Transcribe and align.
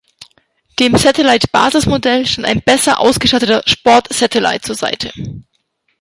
Dem 0.79 0.97
Satellite 0.97 1.47
Basismodell 1.51 2.25
stand 2.25 2.47
ein 2.47 2.63
besser 2.63 2.99
ausgestatteter 2.99 3.61
"Sport 3.67 4.11
Satellite" 4.11 4.61
zur 4.61 4.73
Seite. 4.75 5.13